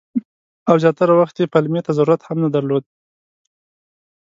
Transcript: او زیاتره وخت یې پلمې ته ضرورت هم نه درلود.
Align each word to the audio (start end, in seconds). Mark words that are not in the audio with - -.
او 0.69 0.75
زیاتره 0.83 1.13
وخت 1.19 1.35
یې 1.37 1.51
پلمې 1.53 1.81
ته 1.85 1.91
ضرورت 1.97 2.21
هم 2.23 2.37
نه 2.43 2.49
درلود. 2.55 2.83